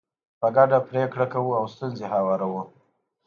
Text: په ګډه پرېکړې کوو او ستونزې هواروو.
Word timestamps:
په 0.39 0.47
ګډه 0.55 0.77
پرېکړې 0.89 1.25
کوو 1.33 1.51
او 1.59 1.65
ستونزې 1.73 2.05
هواروو. 2.13 2.61